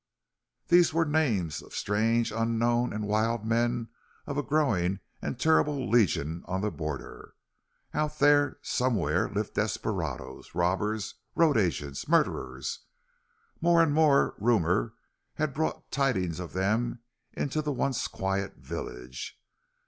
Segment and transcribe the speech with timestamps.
[0.69, 3.89] These were names of strange, unknown, and wild men
[4.25, 7.35] of a growing and terrible legion on the border.
[7.93, 12.79] Out there, somewhere, lived desperados, robbers, road agents, murderers.
[13.61, 14.95] More and more rumor
[15.35, 17.01] had brought tidings of them
[17.33, 19.39] into the once quiet village.